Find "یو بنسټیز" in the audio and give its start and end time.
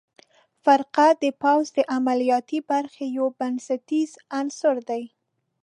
3.17-4.11